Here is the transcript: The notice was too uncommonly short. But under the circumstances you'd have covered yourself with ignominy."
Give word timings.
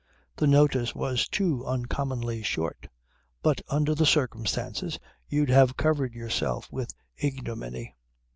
The 0.35 0.47
notice 0.47 0.95
was 0.95 1.27
too 1.27 1.63
uncommonly 1.63 2.41
short. 2.41 2.87
But 3.43 3.61
under 3.69 3.93
the 3.93 4.03
circumstances 4.07 4.97
you'd 5.29 5.49
have 5.51 5.77
covered 5.77 6.15
yourself 6.15 6.71
with 6.71 6.91
ignominy." 7.17 7.95